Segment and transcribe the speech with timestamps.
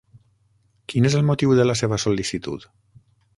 [0.93, 2.67] Quin és el motiu de la seva sol·licitud?